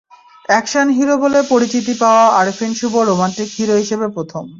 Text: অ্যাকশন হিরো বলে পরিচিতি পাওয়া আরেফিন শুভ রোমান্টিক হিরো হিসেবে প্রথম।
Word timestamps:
অ্যাকশন 0.45 0.87
হিরো 0.89 1.15
বলে 1.17 1.39
পরিচিতি 1.51 1.93
পাওয়া 2.01 2.25
আরেফিন 2.39 2.71
শুভ 2.79 2.93
রোমান্টিক 3.09 3.49
হিরো 3.57 3.75
হিসেবে 3.81 4.07
প্রথম। 4.15 4.43